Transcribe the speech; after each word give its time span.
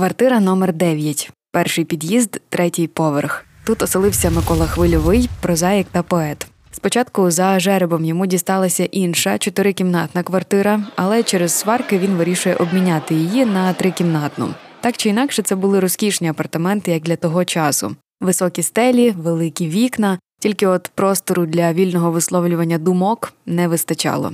Квартира 0.00 0.40
номер 0.40 0.72
9 0.72 1.30
перший 1.52 1.84
під'їзд, 1.84 2.40
третій 2.48 2.86
поверх. 2.86 3.44
Тут 3.64 3.82
оселився 3.82 4.30
Микола 4.30 4.66
Хвильовий, 4.66 5.30
прозаїк 5.40 5.86
та 5.92 6.02
поет. 6.02 6.46
Спочатку 6.72 7.30
за 7.30 7.60
жеребом 7.60 8.04
йому 8.04 8.26
дісталася 8.26 8.84
інша 8.84 9.38
чотирикімнатна 9.38 10.22
квартира, 10.22 10.84
але 10.96 11.22
через 11.22 11.52
сварки 11.52 11.98
він 11.98 12.10
вирішує 12.10 12.54
обміняти 12.54 13.14
її 13.14 13.44
на 13.44 13.72
трикімнатну. 13.72 14.54
Так 14.80 14.96
чи 14.96 15.08
інакше, 15.08 15.42
це 15.42 15.54
були 15.54 15.80
розкішні 15.80 16.28
апартаменти, 16.28 16.90
як 16.90 17.02
для 17.02 17.16
того 17.16 17.44
часу. 17.44 17.96
Високі 18.20 18.62
стелі, 18.62 19.10
великі 19.10 19.68
вікна, 19.68 20.18
тільки 20.38 20.66
от 20.66 20.90
простору 20.94 21.46
для 21.46 21.72
вільного 21.72 22.10
висловлювання 22.10 22.78
думок 22.78 23.32
не 23.46 23.68
вистачало. 23.68 24.32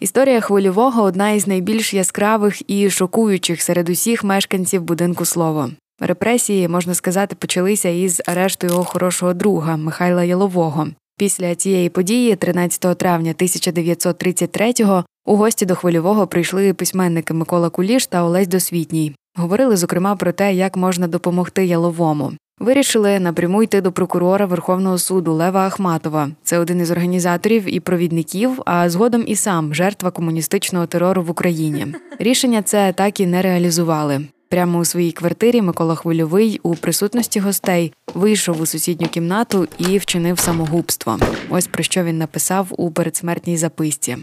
Історія 0.00 0.40
хвильового 0.40 1.02
одна 1.02 1.30
із 1.30 1.46
найбільш 1.46 1.94
яскравих 1.94 2.70
і 2.70 2.90
шокуючих 2.90 3.62
серед 3.62 3.88
усіх 3.88 4.24
мешканців 4.24 4.82
будинку 4.82 5.24
слово. 5.24 5.70
Репресії, 6.00 6.68
можна 6.68 6.94
сказати, 6.94 7.36
почалися 7.38 7.88
із 7.88 8.22
арешту 8.26 8.66
його 8.66 8.84
хорошого 8.84 9.34
друга 9.34 9.76
Михайла 9.76 10.24
Ялового. 10.24 10.88
Після 11.18 11.54
цієї 11.54 11.88
події, 11.88 12.36
13 12.36 12.98
травня 12.98 13.32
1933-го, 13.32 15.04
у 15.26 15.36
гості 15.36 15.66
до 15.66 15.74
хвильового 15.74 16.26
прийшли 16.26 16.74
письменники 16.74 17.34
Микола 17.34 17.70
Куліш 17.70 18.06
та 18.06 18.24
Олесь 18.24 18.48
Досвітній. 18.48 19.14
Говорили 19.36 19.76
зокрема 19.76 20.16
про 20.16 20.32
те, 20.32 20.54
як 20.54 20.76
можна 20.76 21.08
допомогти 21.08 21.66
Яловому. 21.66 22.32
Вирішили 22.58 23.20
напряму 23.20 23.62
йти 23.62 23.80
до 23.80 23.92
прокурора 23.92 24.46
Верховного 24.46 24.98
суду 24.98 25.32
Лева 25.32 25.66
Ахматова. 25.66 26.30
Це 26.42 26.58
один 26.58 26.80
із 26.80 26.90
організаторів 26.90 27.74
і 27.74 27.80
провідників, 27.80 28.62
а 28.66 28.90
згодом 28.90 29.24
і 29.26 29.36
сам 29.36 29.74
жертва 29.74 30.10
комуністичного 30.10 30.86
терору 30.86 31.22
в 31.22 31.30
Україні. 31.30 31.86
Рішення 32.18 32.62
це 32.62 32.92
так 32.92 33.20
і 33.20 33.26
не 33.26 33.42
реалізували. 33.42 34.26
Прямо 34.48 34.78
у 34.78 34.84
своїй 34.84 35.12
квартирі 35.12 35.62
Микола 35.62 35.94
Хвильовий 35.94 36.60
у 36.62 36.74
присутності 36.74 37.40
гостей 37.40 37.92
вийшов 38.14 38.60
у 38.60 38.66
сусідню 38.66 39.08
кімнату 39.08 39.68
і 39.78 39.98
вчинив 39.98 40.38
самогубство. 40.38 41.18
Ось 41.50 41.66
про 41.66 41.82
що 41.82 42.04
він 42.04 42.18
написав 42.18 42.68
у 42.70 42.90
передсмертній 42.90 43.56
записці. 43.56 44.16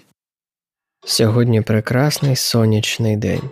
Сьогодні 1.06 1.62
прекрасний 1.62 2.36
сонячний 2.36 3.18
день. 3.18 3.50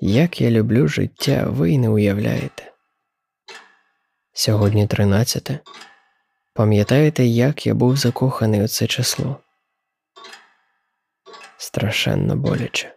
Як 0.00 0.40
я 0.40 0.50
люблю 0.50 0.88
життя, 0.88 1.46
ви 1.50 1.70
й 1.70 1.78
не 1.78 1.88
уявляєте. 1.88 2.73
Сьогодні 4.36 4.86
тринадцяте. 4.86 5.58
Пам'ятаєте, 6.54 7.24
як 7.24 7.66
я 7.66 7.74
був 7.74 7.96
закоханий 7.96 8.64
у 8.64 8.68
це 8.68 8.86
число? 8.86 9.36
Страшенно 11.56 12.36
боляче. 12.36 12.94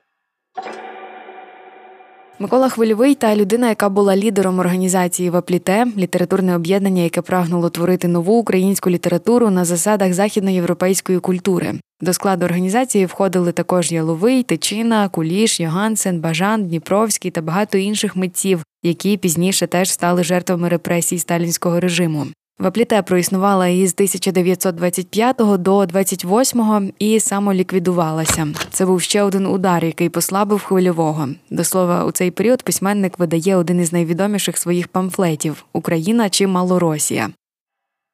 Микола 2.39 2.69
Хвильовий 2.69 3.15
та 3.15 3.35
людина, 3.35 3.69
яка 3.69 3.89
була 3.89 4.15
лідером 4.15 4.59
організації 4.59 5.29
Вапліте, 5.29 5.85
літературне 5.97 6.55
об'єднання, 6.55 7.01
яке 7.01 7.21
прагнуло 7.21 7.69
творити 7.69 8.07
нову 8.07 8.39
українську 8.39 8.89
літературу 8.89 9.49
на 9.49 9.65
засадах 9.65 10.13
західноєвропейської 10.13 11.19
культури. 11.19 11.79
До 12.01 12.13
складу 12.13 12.45
організації 12.45 13.05
входили 13.05 13.51
також 13.51 13.91
Яловий, 13.91 14.43
Тичина, 14.43 15.09
Куліш, 15.09 15.59
Йогансен, 15.59 16.19
Бажан, 16.19 16.65
Дніпровський 16.65 17.31
та 17.31 17.41
багато 17.41 17.77
інших 17.77 18.15
митців, 18.15 18.63
які 18.83 19.17
пізніше 19.17 19.67
теж 19.67 19.91
стали 19.91 20.23
жертвами 20.23 20.69
репресій 20.69 21.19
сталінського 21.19 21.79
режиму. 21.79 22.27
Вапліте 22.59 23.01
проіснувала 23.01 23.67
із 23.67 23.93
1925 23.93 25.35
до 25.37 25.85
28 25.85 26.93
і 26.99 27.19
самоліквідувалася. 27.19 28.47
Це 28.71 28.85
був 28.85 29.01
ще 29.01 29.23
один 29.23 29.45
удар, 29.45 29.85
який 29.85 30.09
послабив 30.09 30.63
хвильового. 30.63 31.29
До 31.49 31.63
слова, 31.63 32.05
у 32.05 32.11
цей 32.11 32.31
період 32.31 32.63
письменник 32.63 33.19
видає 33.19 33.55
один 33.55 33.79
із 33.79 33.93
найвідоміших 33.93 34.57
своїх 34.57 34.87
памфлетів 34.87 35.65
Україна 35.73 36.29
чи 36.29 36.47
Малоросія. 36.47 37.29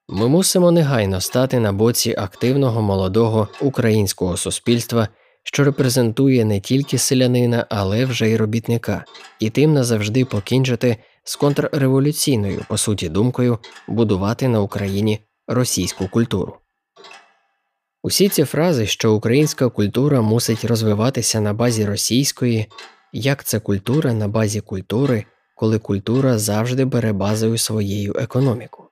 Ми 0.09 0.27
мусимо 0.27 0.71
негайно 0.71 1.21
стати 1.21 1.59
на 1.59 1.73
боці 1.73 2.15
активного 2.17 2.81
молодого 2.81 3.47
українського 3.61 4.37
суспільства, 4.37 5.07
що 5.43 5.63
репрезентує 5.63 6.45
не 6.45 6.59
тільки 6.59 6.97
селянина, 6.97 7.65
але 7.69 8.05
вже 8.05 8.29
й 8.29 8.35
робітника, 8.35 9.05
і 9.39 9.49
тим 9.49 9.73
назавжди 9.73 10.25
покінчити 10.25 10.97
з 11.23 11.35
контрреволюційною, 11.35 12.65
по 12.67 12.77
суті, 12.77 13.09
думкою 13.09 13.59
будувати 13.87 14.47
на 14.47 14.61
Україні 14.61 15.19
російську 15.47 16.07
культуру. 16.07 16.57
Усі 18.03 18.29
ці 18.29 18.43
фрази, 18.43 18.87
що 18.87 19.13
українська 19.13 19.69
культура 19.69 20.21
мусить 20.21 20.65
розвиватися 20.65 21.41
на 21.41 21.53
базі 21.53 21.85
російської, 21.85 22.67
як 23.13 23.43
це 23.43 23.59
культура 23.59 24.13
на 24.13 24.27
базі 24.27 24.61
культури, 24.61 25.25
коли 25.55 25.79
культура 25.79 26.37
завжди 26.37 26.85
бере 26.85 27.13
базою 27.13 27.57
своєю 27.57 28.15
економіку, 28.19 28.82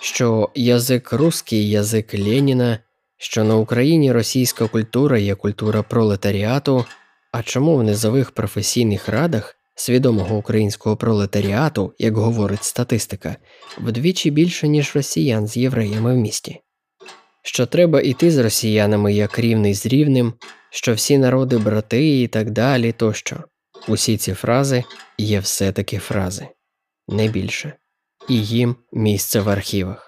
що 0.00 0.50
язик 0.54 1.12
русський 1.12 1.70
язик 1.70 2.14
Леніна, 2.14 2.78
що 3.18 3.44
на 3.44 3.56
Україні 3.56 4.12
російська 4.12 4.68
культура 4.68 5.18
є 5.18 5.34
культура 5.34 5.82
пролетаріату, 5.82 6.84
а 7.32 7.42
чому 7.42 7.76
в 7.76 7.82
низових 7.82 8.30
професійних 8.30 9.08
радах 9.08 9.56
свідомого 9.74 10.36
українського 10.36 10.96
пролетаріату, 10.96 11.94
як 11.98 12.16
говорить 12.16 12.64
статистика, 12.64 13.36
вдвічі 13.78 14.30
більше, 14.30 14.68
ніж 14.68 14.96
росіян 14.96 15.46
з 15.46 15.56
євреями 15.56 16.14
в 16.14 16.16
місті, 16.16 16.60
що 17.42 17.66
треба 17.66 18.00
йти 18.00 18.30
з 18.30 18.38
росіянами 18.38 19.12
як 19.12 19.38
рівний 19.38 19.74
з 19.74 19.86
рівним, 19.86 20.34
що 20.70 20.94
всі 20.94 21.18
народи 21.18 21.58
брати 21.58 22.20
і 22.20 22.28
так 22.28 22.50
далі 22.50 22.92
тощо. 22.92 23.36
Усі 23.88 24.16
ці 24.16 24.34
фрази 24.34 24.84
є 25.18 25.40
все 25.40 25.72
таки 25.72 25.98
фрази, 25.98 26.48
не 27.08 27.28
більше, 27.28 27.72
і 28.28 28.34
їм 28.34 28.74
місце 28.92 29.40
в 29.40 29.48
архівах. 29.48 30.06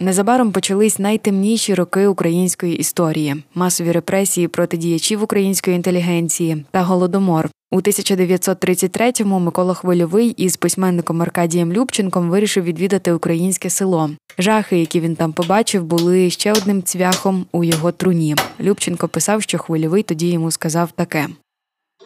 Незабаром 0.00 0.52
почались 0.52 0.98
найтемніші 0.98 1.74
роки 1.74 2.06
української 2.06 2.76
історії, 2.76 3.36
масові 3.54 3.92
репресії 3.92 4.48
проти 4.48 4.76
діячів 4.76 5.22
української 5.22 5.76
інтелігенції 5.76 6.64
та 6.70 6.82
голодомор. 6.82 7.50
У 7.70 7.80
1933-му 7.80 9.38
Микола 9.38 9.74
Хвильовий 9.74 10.30
із 10.30 10.56
письменником 10.56 11.22
Аркадієм 11.22 11.72
Любченком 11.72 12.30
вирішив 12.30 12.64
відвідати 12.64 13.12
українське 13.12 13.70
село. 13.70 14.10
Жахи, 14.38 14.78
які 14.78 15.00
він 15.00 15.16
там 15.16 15.32
побачив, 15.32 15.84
були 15.84 16.30
ще 16.30 16.52
одним 16.52 16.82
цвяхом 16.82 17.46
у 17.52 17.64
його 17.64 17.92
труні. 17.92 18.36
Любченко 18.60 19.08
писав, 19.08 19.42
що 19.42 19.58
хвильовий 19.58 20.02
тоді 20.02 20.30
йому 20.30 20.50
сказав 20.50 20.90
таке. 20.92 21.28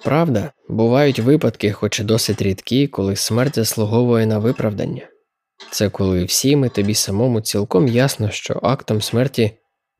Правда, 0.04 0.52
бувають 0.68 1.18
випадки, 1.18 1.72
хоч 1.72 2.00
і 2.00 2.04
досить 2.04 2.42
рідкі, 2.42 2.86
коли 2.86 3.16
смерть 3.16 3.54
заслуговує 3.54 4.26
на 4.26 4.38
виправдання. 4.38 5.08
Це 5.70 5.90
коли 5.90 6.24
всім 6.24 6.64
і 6.64 6.68
тобі 6.68 6.94
самому 6.94 7.40
цілком 7.40 7.88
ясно, 7.88 8.30
що 8.30 8.60
актом 8.62 9.02
смерті 9.02 9.50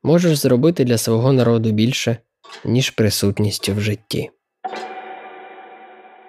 можеш 0.03 0.37
зробити 0.37 0.83
для 0.83 0.97
свого 0.97 1.33
народу 1.33 1.71
більше, 1.71 2.17
ніж 2.65 2.89
присутністю 2.89 3.73
в 3.73 3.81
житті. 3.81 4.29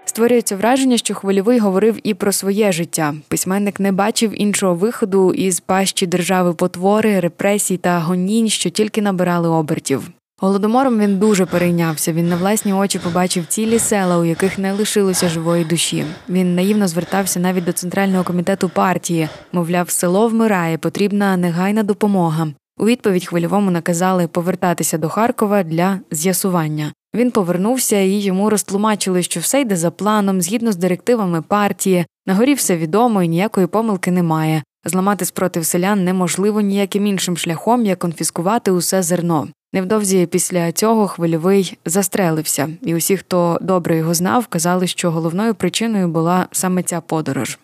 Створюється 0.04 0.56
враження, 0.56 0.98
що 0.98 1.14
хвильовий 1.14 1.58
говорив 1.58 1.98
і 2.02 2.14
про 2.14 2.32
своє 2.32 2.72
життя. 2.72 3.14
Письменник 3.28 3.80
не 3.80 3.92
бачив 3.92 4.42
іншого 4.42 4.74
виходу 4.74 5.32
із 5.32 5.60
пащі 5.60 6.06
держави 6.06 6.54
потвори, 6.54 7.20
репресій 7.20 7.76
та 7.76 7.98
гонінь, 7.98 8.48
що 8.48 8.70
тільки 8.70 9.02
набирали 9.02 9.48
обертів. 9.48 10.10
Голодомором 10.40 10.98
він 10.98 11.18
дуже 11.18 11.46
перейнявся. 11.46 12.12
Він 12.12 12.28
на 12.28 12.36
власні 12.36 12.72
очі 12.72 12.98
побачив 12.98 13.46
цілі 13.46 13.78
села, 13.78 14.18
у 14.18 14.24
яких 14.24 14.58
не 14.58 14.72
лишилося 14.72 15.28
живої 15.28 15.64
душі. 15.64 16.04
Він 16.28 16.54
наївно 16.54 16.88
звертався 16.88 17.40
навіть 17.40 17.64
до 17.64 17.72
центрального 17.72 18.24
комітету 18.24 18.68
партії. 18.68 19.28
Мовляв, 19.52 19.90
село 19.90 20.28
вмирає, 20.28 20.78
потрібна 20.78 21.36
негайна 21.36 21.82
допомога. 21.82 22.48
У 22.78 22.86
відповідь 22.86 23.26
хвильовому 23.26 23.70
наказали 23.70 24.26
повертатися 24.26 24.98
до 24.98 25.08
Харкова 25.08 25.62
для 25.62 26.00
з'ясування. 26.10 26.92
Він 27.14 27.30
повернувся 27.30 27.96
і 27.96 28.10
йому 28.10 28.50
розтлумачили, 28.50 29.22
що 29.22 29.40
все 29.40 29.60
йде 29.60 29.76
за 29.76 29.90
планом, 29.90 30.42
згідно 30.42 30.72
з 30.72 30.76
директивами 30.76 31.42
партії. 31.42 32.06
На 32.26 32.34
горі 32.34 32.54
все 32.54 32.76
відомо 32.76 33.22
і 33.22 33.28
ніякої 33.28 33.66
помилки 33.66 34.10
немає. 34.10 34.62
Зламати 34.84 35.24
спротив 35.24 35.66
селян 35.66 36.04
неможливо 36.04 36.60
ніяким 36.60 37.06
іншим 37.06 37.36
шляхом, 37.36 37.86
як 37.86 37.98
конфіскувати 37.98 38.70
усе 38.70 39.02
зерно. 39.02 39.48
Невдовзі 39.74 40.26
після 40.26 40.72
цього 40.72 41.08
хвильовий 41.08 41.78
застрелився, 41.84 42.68
і 42.82 42.94
усі, 42.94 43.16
хто 43.16 43.58
добре 43.60 43.96
його 43.96 44.14
знав, 44.14 44.46
казали, 44.46 44.86
що 44.86 45.10
головною 45.10 45.54
причиною 45.54 46.08
була 46.08 46.46
саме 46.52 46.82
ця 46.82 47.00
подорож. 47.00 47.58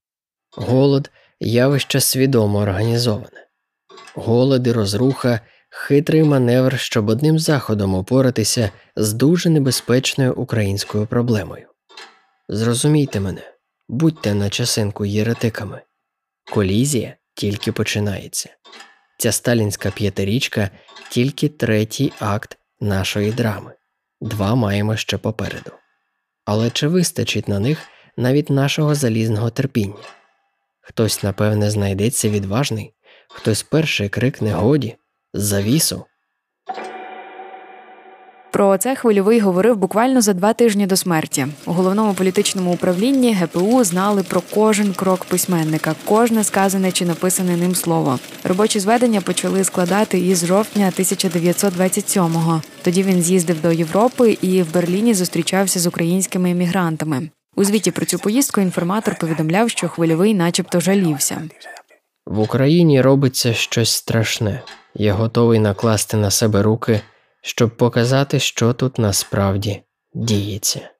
Голод 0.56 1.10
явище 1.40 2.00
свідомо 2.00 2.58
організоване. 2.58 3.46
Голод 4.14 4.66
і 4.66 4.72
розруха 4.72 5.40
хитрий 5.70 6.24
маневр, 6.24 6.78
щоб 6.78 7.08
одним 7.08 7.38
заходом 7.38 7.94
упоратися 7.94 8.70
з 8.96 9.12
дуже 9.12 9.50
небезпечною 9.50 10.34
українською 10.34 11.06
проблемою. 11.06 11.66
Зрозумійте 12.48 13.20
мене, 13.20 13.42
будьте 13.88 14.34
на 14.34 14.50
часинку 14.50 15.04
єретиками. 15.04 15.80
Колізія 16.52 17.16
тільки 17.34 17.72
починається. 17.72 18.50
Ця 19.20 19.32
сталінська 19.32 19.90
п'ятирічка 19.90 20.70
тільки 21.10 21.48
третій 21.48 22.12
акт 22.20 22.58
нашої 22.80 23.32
драми. 23.32 23.72
Два 24.20 24.54
маємо 24.54 24.96
ще 24.96 25.18
попереду. 25.18 25.70
Але 26.44 26.70
чи 26.70 26.88
вистачить 26.88 27.48
на 27.48 27.60
них 27.60 27.78
навіть 28.16 28.50
нашого 28.50 28.94
залізного 28.94 29.50
терпіння? 29.50 30.02
Хтось, 30.80 31.22
напевне, 31.22 31.70
знайдеться 31.70 32.28
відважний, 32.28 32.94
хтось 33.28 33.62
перший 33.62 34.08
крикне 34.08 34.52
годі, 34.52 34.96
завісу. 35.34 36.04
Про 38.52 38.78
це 38.78 38.94
хвильовий 38.94 39.40
говорив 39.40 39.76
буквально 39.76 40.20
за 40.20 40.32
два 40.32 40.52
тижні 40.52 40.86
до 40.86 40.96
смерті. 40.96 41.46
У 41.66 41.72
головному 41.72 42.14
політичному 42.14 42.72
управлінні 42.72 43.34
ГПУ 43.34 43.84
знали 43.84 44.22
про 44.22 44.42
кожен 44.54 44.92
крок 44.92 45.24
письменника, 45.24 45.94
кожне 46.04 46.44
сказане 46.44 46.92
чи 46.92 47.04
написане 47.04 47.56
ним 47.56 47.74
слово. 47.74 48.18
Робочі 48.44 48.80
зведення 48.80 49.20
почали 49.20 49.64
складати 49.64 50.18
із 50.18 50.46
жовтня 50.46 50.92
1927-го. 50.98 52.62
Тоді 52.82 53.02
він 53.02 53.22
з'їздив 53.22 53.60
до 53.60 53.72
Європи 53.72 54.38
і 54.42 54.62
в 54.62 54.74
Берліні 54.74 55.14
зустрічався 55.14 55.80
з 55.80 55.86
українськими 55.86 56.50
емігрантами. 56.50 57.30
У 57.56 57.64
звіті 57.64 57.90
про 57.90 58.06
цю 58.06 58.18
поїздку 58.18 58.60
інформатор 58.60 59.18
повідомляв, 59.18 59.70
що 59.70 59.88
хвильовий, 59.88 60.34
начебто, 60.34 60.80
жалівся. 60.80 61.42
В 62.26 62.40
Україні 62.40 63.00
робиться 63.00 63.54
щось 63.54 63.90
страшне. 63.90 64.62
Я 64.94 65.14
готовий 65.14 65.58
накласти 65.58 66.16
на 66.16 66.30
себе 66.30 66.62
руки 66.62 67.00
щоб 67.42 67.76
показати, 67.76 68.38
що 68.38 68.72
тут 68.72 68.98
насправді 68.98 69.82
діється. 70.14 70.90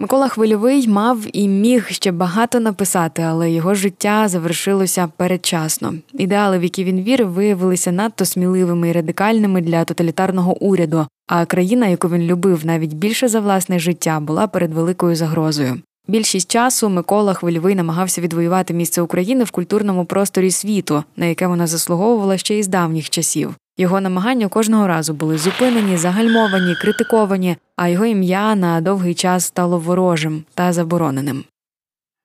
Микола 0.00 0.28
Хвильовий 0.28 0.88
мав 0.88 1.18
і 1.32 1.48
міг 1.48 1.90
ще 1.90 2.12
багато 2.12 2.60
написати, 2.60 3.22
але 3.22 3.50
його 3.50 3.74
життя 3.74 4.28
завершилося 4.28 5.08
передчасно. 5.16 5.94
Ідеали, 6.14 6.58
в 6.58 6.62
які 6.62 6.84
він 6.84 7.02
вірив, 7.02 7.30
виявилися 7.30 7.92
надто 7.92 8.24
сміливими 8.24 8.88
і 8.88 8.92
радикальними 8.92 9.60
для 9.60 9.84
тоталітарного 9.84 10.62
уряду. 10.62 11.06
А 11.26 11.44
країна, 11.44 11.86
яку 11.86 12.08
він 12.08 12.22
любив 12.22 12.66
навіть 12.66 12.92
більше 12.92 13.28
за 13.28 13.40
власне 13.40 13.78
життя, 13.78 14.20
була 14.20 14.46
перед 14.46 14.74
великою 14.74 15.16
загрозою. 15.16 15.82
Більшість 16.08 16.50
часу 16.50 16.88
Микола 16.88 17.34
Хвильовий 17.34 17.74
намагався 17.74 18.20
відвоювати 18.20 18.74
місце 18.74 19.02
України 19.02 19.44
в 19.44 19.50
культурному 19.50 20.04
просторі 20.04 20.50
світу, 20.50 21.04
на 21.16 21.26
яке 21.26 21.46
вона 21.46 21.66
заслуговувала 21.66 22.38
ще 22.38 22.58
із 22.58 22.68
давніх 22.68 23.10
часів. 23.10 23.54
Його 23.76 24.00
намагання 24.00 24.48
кожного 24.48 24.86
разу 24.86 25.14
були 25.14 25.38
зупинені, 25.38 25.96
загальмовані, 25.96 26.74
критиковані, 26.74 27.56
а 27.76 27.88
його 27.88 28.06
ім'я 28.06 28.54
на 28.54 28.80
довгий 28.80 29.14
час 29.14 29.44
стало 29.44 29.78
ворожим 29.78 30.44
та 30.54 30.72
забороненим. 30.72 31.44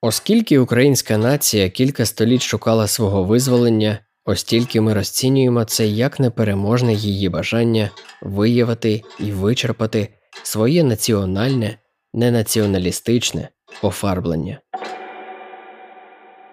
Оскільки 0.02 0.60
українська 0.60 1.18
нація 1.18 1.70
кілька 1.70 2.06
століть 2.06 2.42
шукала 2.42 2.88
свого 2.88 3.24
визволення, 3.24 4.00
остільки 4.26 4.82
ми 4.82 4.94
розцінюємо 4.94 5.66
це 5.66 5.88
як 5.88 6.20
непереможне 6.20 6.94
її 6.94 7.30
бажання 7.30 7.90
виявити 8.22 9.02
і 9.20 9.32
вичерпати 9.32 10.08
своє 10.44 10.84
національне, 10.84 11.78
ненаціоналістичне 12.14 13.50
офарблення. 13.82 14.60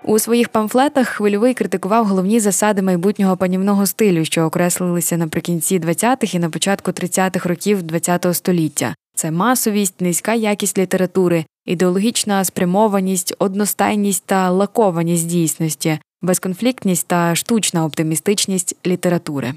У 0.04 0.18
своїх 0.18 0.48
памфлетах 0.48 1.08
хвильовий 1.08 1.54
критикував 1.54 2.06
головні 2.06 2.40
засади 2.40 2.82
майбутнього 2.82 3.36
панівного 3.36 3.86
стилю, 3.86 4.24
що 4.24 4.42
окреслилися 4.42 5.16
наприкінці 5.16 5.80
20-х 5.80 6.34
і 6.34 6.38
на 6.38 6.50
початку 6.50 6.90
30-х 6.90 7.48
років 7.48 7.78
ХХ 7.92 8.34
століття. 8.34 8.94
Це 9.14 9.30
масовість, 9.30 10.00
низька 10.00 10.34
якість 10.34 10.78
літератури, 10.78 11.44
ідеологічна 11.66 12.44
спрямованість, 12.44 13.34
одностайність 13.38 14.24
та 14.26 14.50
лакованість 14.50 15.26
дійсності, 15.26 15.98
безконфліктність 16.22 17.06
та 17.06 17.34
штучна 17.34 17.84
оптимістичність 17.84 18.76
літератури. 18.86 19.54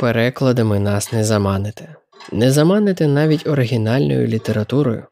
Перекладами 0.00 0.80
нас 0.80 1.12
не 1.12 1.24
заманите, 1.24 1.94
не 2.32 2.52
заманите 2.52 3.06
навіть 3.06 3.46
оригінальною 3.46 4.26
літературою. 4.26 5.02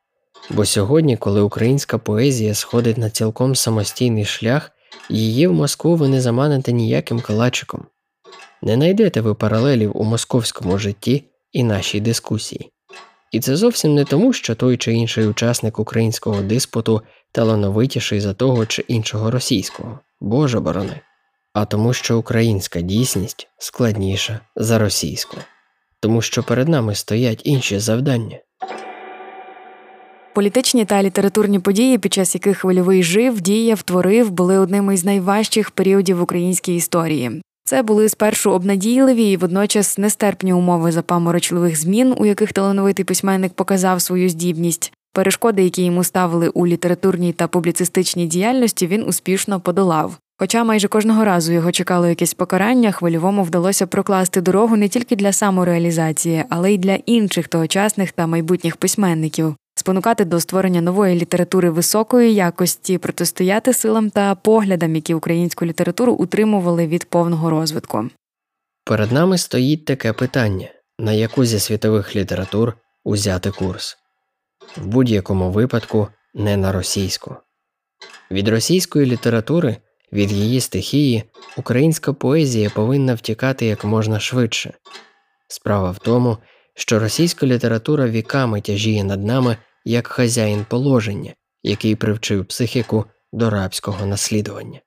Бо 0.51 0.65
сьогодні, 0.65 1.17
коли 1.17 1.41
українська 1.41 1.99
поезія 1.99 2.55
сходить 2.55 2.99
на 2.99 3.11
цілком 3.11 3.55
самостійний 3.55 4.25
шлях, 4.25 4.71
її 5.09 5.47
в 5.47 5.53
Москву 5.53 5.97
ви 5.97 6.09
не 6.09 6.21
заманите 6.21 6.73
ніяким 6.73 7.21
калачиком. 7.21 7.87
Не 8.63 8.75
знайдете 8.75 9.21
ви 9.21 9.35
паралелів 9.35 9.93
у 9.95 10.05
московському 10.05 10.79
житті 10.79 11.25
і 11.53 11.65
нашій 11.65 12.01
дискусії. 12.01 12.71
І 13.33 13.41
це 13.41 13.57
зовсім 13.57 13.95
не 13.95 14.05
тому, 14.05 14.33
що 14.33 14.55
той 14.55 14.77
чи 14.77 14.93
інший 14.93 15.27
учасник 15.27 15.79
українського 15.79 16.43
диспуту 16.43 17.03
талановитіший 17.33 18.21
за 18.21 18.35
того 18.35 18.67
чи 18.67 18.85
іншого 18.89 19.31
російського, 19.31 19.99
Боже 20.21 20.61
борони, 20.61 21.01
а 21.53 21.65
тому, 21.65 21.93
що 21.93 22.19
українська 22.19 22.81
дійсність 22.81 23.49
складніша 23.59 24.41
за 24.57 24.79
російську, 24.79 25.37
тому 26.01 26.23
що 26.23 26.43
перед 26.43 26.69
нами 26.69 26.95
стоять 26.95 27.41
інші 27.45 27.79
завдання. 27.79 28.39
Політичні 30.35 30.85
та 30.85 31.03
літературні 31.03 31.59
події, 31.59 31.99
під 31.99 32.13
час 32.13 32.35
яких 32.35 32.59
хвильовий 32.59 33.03
жив, 33.03 33.41
діяв, 33.41 33.83
творив, 33.83 34.31
були 34.31 34.59
одними 34.59 34.95
із 34.95 35.05
найважчих 35.05 35.71
періодів 35.71 36.17
в 36.17 36.23
українській 36.23 36.77
історії. 36.77 37.43
Це 37.65 37.83
були 37.83 38.09
спершу 38.09 38.51
обнадійливі 38.51 39.31
і 39.31 39.37
водночас 39.37 39.99
нестерпні 39.99 40.53
умови 40.53 40.93
запаморочливих 40.93 41.79
змін, 41.81 42.15
у 42.17 42.27
яких 42.27 42.53
талановитий 42.53 43.05
письменник 43.05 43.53
показав 43.53 44.01
свою 44.01 44.29
здібність. 44.29 44.93
Перешкоди, 45.13 45.65
які 45.65 45.85
йому 45.85 46.05
ставили 46.05 46.49
у 46.49 46.67
літературній 46.67 47.33
та 47.33 47.47
публіцистичній 47.47 48.27
діяльності, 48.27 48.87
він 48.87 49.03
успішно 49.03 49.61
подолав. 49.61 50.19
Хоча 50.39 50.65
майже 50.65 50.89
кожного 50.89 51.25
разу 51.25 51.53
його 51.53 51.73
чекало 51.73 52.07
якесь 52.07 52.35
покарання, 52.35 52.93
хвильовому 52.93 53.43
вдалося 53.43 53.87
прокласти 53.87 54.41
дорогу 54.41 54.77
не 54.77 54.89
тільки 54.89 55.17
для 55.17 55.33
самореалізації, 55.33 56.45
але 56.49 56.73
й 56.73 56.79
для 56.79 56.95
інших 56.95 57.49
тогочасних 57.49 58.13
та 58.13 58.27
майбутніх 58.27 58.77
письменників 58.77 59.55
спонукати 59.85 60.25
до 60.25 60.41
створення 60.41 60.81
нової 60.81 61.21
літератури 61.21 61.71
високої 61.71 62.35
якості, 62.35 62.99
протистояти 62.99 63.73
силам 63.73 64.11
та 64.11 64.35
поглядам, 64.35 64.95
які 64.95 65.15
українську 65.15 65.67
літературу 65.67 66.13
утримували 66.13 66.87
від 66.87 67.05
повного 67.05 67.51
розвитку. 67.51 68.11
Перед 68.85 69.13
нами 69.13 69.39
стоїть 69.39 69.85
таке 69.85 70.13
питання: 70.13 70.69
на 70.99 71.13
яку 71.13 71.45
зі 71.45 71.59
світових 71.59 72.17
літератур 72.17 72.75
узяти 73.05 73.51
курс, 73.51 73.97
в 74.77 74.87
будь-якому 74.87 75.51
випадку 75.51 76.09
не 76.35 76.57
на 76.57 76.73
російську. 76.73 77.37
Від 78.31 78.49
російської 78.49 79.07
літератури, 79.07 79.77
від 80.13 80.33
її 80.33 80.61
стихії, 80.61 81.23
українська 81.57 82.13
поезія 82.13 82.71
повинна 82.71 83.15
втікати 83.15 83.67
як 83.67 83.85
можна 83.85 84.21
швидше. 84.21 84.75
Справа 85.49 85.91
в 85.91 85.99
тому, 85.99 86.39
що 86.75 86.99
російська 86.99 87.47
література 87.47 88.07
віками 88.07 88.61
тяжіє 88.61 89.05
над 89.05 89.25
нами 89.25 89.57
як 89.85 90.07
хазяїн 90.07 90.67
положення, 90.69 91.35
який 91.63 91.97
привчив 91.97 92.47
психіку 92.47 93.05
до 93.33 93.51
рабського 93.51 94.07
наслідування. 94.07 94.81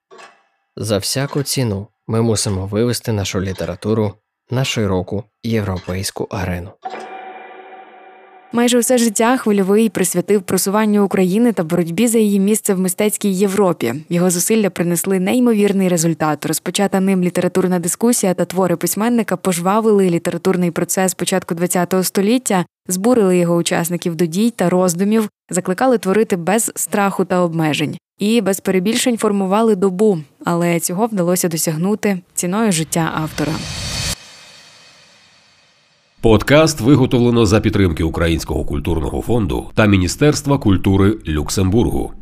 За 0.75 0.97
всяку 0.97 1.43
ціну 1.43 1.87
ми 2.07 2.21
мусимо 2.21 2.67
вивести 2.67 3.11
нашу 3.11 3.41
літературу 3.41 4.13
на 4.49 4.65
широку 4.65 5.23
європейську 5.43 6.27
арену. 6.31 6.71
Майже 8.51 8.79
все 8.79 8.97
життя 8.97 9.37
хвильовий 9.37 9.89
присвятив 9.89 10.41
просуванню 10.41 11.05
України 11.05 11.51
та 11.51 11.63
боротьбі 11.63 12.07
за 12.07 12.17
її 12.17 12.39
місце 12.39 12.73
в 12.73 12.79
мистецькій 12.79 13.29
Європі. 13.29 13.93
Його 14.09 14.29
зусилля 14.29 14.69
принесли 14.69 15.19
неймовірний 15.19 15.87
результат. 15.87 16.45
Розпочата 16.45 16.99
ним 16.99 17.23
літературна 17.23 17.79
дискусія 17.79 18.33
та 18.33 18.45
твори 18.45 18.75
письменника 18.75 19.37
пожвавили 19.37 20.09
літературний 20.09 20.71
процес 20.71 21.13
початку 21.13 21.55
ХХ 21.55 22.03
століття, 22.03 22.65
збурили 22.87 23.37
його 23.37 23.55
учасників 23.55 24.15
до 24.15 24.25
дій 24.25 24.53
та 24.55 24.69
роздумів, 24.69 25.29
закликали 25.49 25.97
творити 25.97 26.35
без 26.35 26.71
страху 26.75 27.25
та 27.25 27.39
обмежень 27.41 27.97
і 28.19 28.41
без 28.41 28.59
перебільшень 28.59 29.17
формували 29.17 29.75
добу, 29.75 30.19
але 30.45 30.79
цього 30.79 31.05
вдалося 31.05 31.47
досягнути 31.47 32.19
ціною 32.33 32.71
життя 32.71 33.11
автора. 33.15 33.53
Подкаст 36.21 36.81
виготовлено 36.81 37.45
за 37.45 37.59
підтримки 37.59 38.03
Українського 38.03 38.65
культурного 38.65 39.21
фонду 39.21 39.69
та 39.73 39.85
Міністерства 39.85 40.57
культури 40.57 41.17
Люксембургу. 41.27 42.11